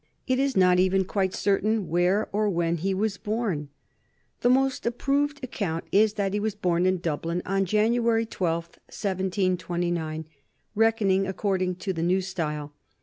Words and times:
It 0.25 0.39
is 0.39 0.57
not 0.57 0.79
even 0.79 1.05
quite 1.05 1.35
certain 1.35 1.87
where 1.87 2.27
or 2.31 2.49
when 2.49 2.77
he 2.77 2.91
was 2.91 3.17
born. 3.17 3.69
The 4.39 4.49
most 4.49 4.87
approved 4.87 5.43
account 5.43 5.83
is 5.91 6.13
that 6.13 6.33
he 6.33 6.39
was 6.39 6.55
born 6.55 6.87
in 6.87 6.97
Dublin 6.97 7.43
on 7.45 7.65
January 7.65 8.25
12, 8.25 8.53
1729, 8.63 10.25
reckoning 10.73 11.27
according 11.27 11.75
to 11.75 11.93
the 11.93 12.01
new 12.01 12.19
style. 12.21 12.73